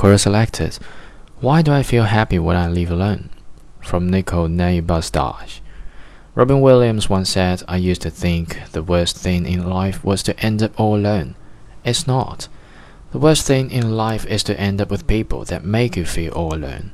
[0.00, 0.78] Quora selected.
[1.40, 3.28] Why do I feel happy when I live alone?
[3.82, 5.60] From Nico Neibastage.
[6.34, 10.40] Robin Williams once said, I used to think the worst thing in life was to
[10.40, 11.34] end up all alone.
[11.84, 12.48] It's not.
[13.12, 16.32] The worst thing in life is to end up with people that make you feel
[16.32, 16.92] all alone.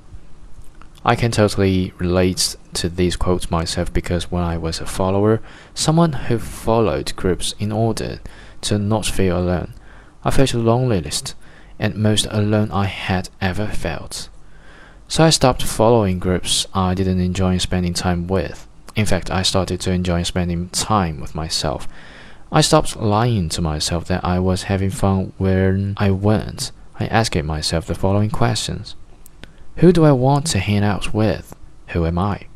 [1.05, 5.41] I can totally relate to these quotes myself because when I was a follower,
[5.75, 8.19] someone who followed groups in order
[8.63, 9.75] to not feel alone,
[10.25, 11.37] I felt the loneliest
[11.79, 14.29] and most alone I had ever felt.
[15.09, 18.67] So I stopped following groups I didn't enjoy spending time with.
[18.97, 21.87] In fact, I started to enjoy spending time with myself.
[22.51, 26.73] I stopped lying to myself that I was having fun when I weren't.
[26.99, 28.97] I asked myself the following questions
[29.77, 31.55] Who do I want to hang out with?
[31.89, 32.47] Who am I?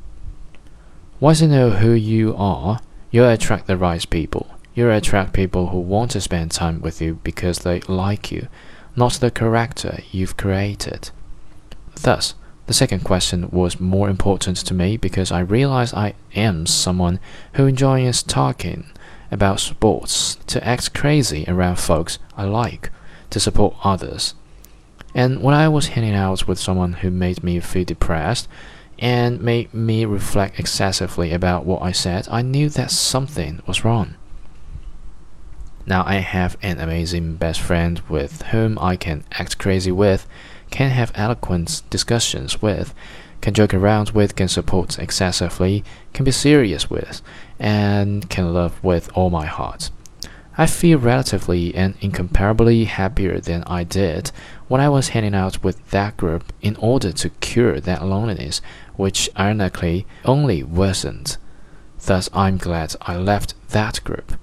[1.20, 4.50] Once you know who you are, you'll attract the right people.
[4.74, 8.48] You'll attract people who want to spend time with you because they like you
[8.96, 11.10] not the character you've created.
[11.94, 12.34] Thus,
[12.66, 17.18] the second question was more important to me because I realized I am someone
[17.54, 18.84] who enjoys talking
[19.30, 22.90] about sports, to act crazy around folks I like,
[23.30, 24.34] to support others.
[25.14, 28.48] And when I was hanging out with someone who made me feel depressed
[28.98, 34.14] and made me reflect excessively about what I said, I knew that something was wrong.
[35.86, 40.26] Now I have an amazing best friend with whom I can act crazy with,
[40.70, 42.94] can have eloquent discussions with,
[43.40, 47.22] can joke around with, can support excessively, can be serious with,
[47.58, 49.90] and can love with all my heart.
[50.58, 54.30] I feel relatively and incomparably happier than I did
[54.68, 58.60] when I was hanging out with that group in order to cure that loneliness,
[58.96, 61.38] which ironically only worsened.
[62.04, 64.39] Thus, I'm glad I left that group.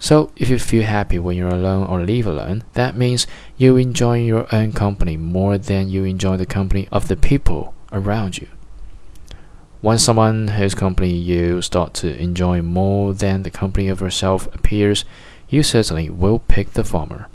[0.00, 4.20] So, if you feel happy when you're alone or live alone, that means you enjoy
[4.20, 8.46] your own company more than you enjoy the company of the people around you.
[9.80, 15.04] When someone whose company you start to enjoy more than the company of yourself appears,
[15.48, 17.26] you certainly will pick the former.